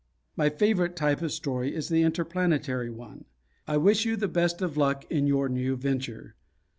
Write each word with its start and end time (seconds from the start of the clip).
My 0.35 0.49
favorite 0.49 0.95
type 0.95 1.21
of 1.21 1.31
story 1.31 1.75
is 1.75 1.87
the 1.89 2.01
interplanetary 2.01 2.89
one. 2.89 3.25
I 3.67 3.77
wish 3.77 4.03
you 4.03 4.15
the 4.15 4.27
best 4.27 4.59
of 4.63 4.75
luck 4.75 5.05
in 5.11 5.27
your 5.27 5.47
new 5.47 5.75
venture. 5.75 6.33